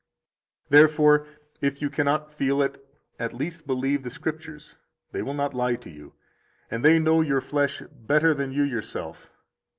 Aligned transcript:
76 0.69 0.71
Therefore, 0.71 1.27
if 1.61 1.79
you 1.79 1.87
cannot 1.91 2.33
feel 2.33 2.63
it, 2.63 2.83
at 3.19 3.35
least 3.35 3.67
believe 3.67 4.01
the 4.01 4.09
Scriptures; 4.09 4.77
they 5.11 5.21
will 5.21 5.35
not 5.35 5.53
lie 5.53 5.75
to 5.75 5.91
you, 5.91 6.13
and 6.71 6.83
they 6.83 6.97
know 6.97 7.21
your 7.21 7.39
flesh 7.39 7.83
better 7.91 8.33
than 8.33 8.51
you 8.51 8.63
yourself. 8.63 9.29